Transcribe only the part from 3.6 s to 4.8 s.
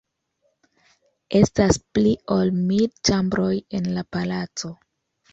en la palaco.